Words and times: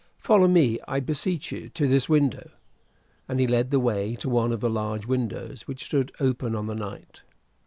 Follow 0.17 0.47
me, 0.47 0.79
I 0.87 0.99
beseech 0.99 1.51
you, 1.51 1.69
to 1.69 1.87
this 1.87 2.09
window." 2.09 2.49
And 3.29 3.39
he 3.39 3.45
led 3.45 3.69
the 3.69 3.79
way 3.79 4.15
to 4.15 4.29
one 4.29 4.51
of 4.51 4.59
the 4.61 4.67
large 4.67 5.05
windows 5.05 5.67
which 5.67 5.85
stood 5.85 6.11
open 6.19 6.55
on 6.55 6.65
the 6.65 6.73
night. 6.73 7.21